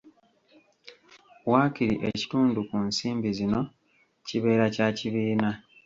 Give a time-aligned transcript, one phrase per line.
[1.51, 3.61] Waakiri ekitundu ku nsimbi zino
[4.27, 5.49] kibeera kya kibiina.